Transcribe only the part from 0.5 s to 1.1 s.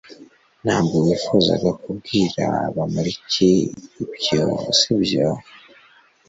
Ntabwo